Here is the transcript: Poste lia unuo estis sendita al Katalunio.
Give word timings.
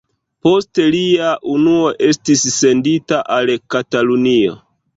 Poste 0.45 0.85
lia 0.95 1.27
unuo 1.55 1.91
estis 2.07 2.47
sendita 2.55 3.21
al 3.39 3.55
Katalunio. 3.77 4.61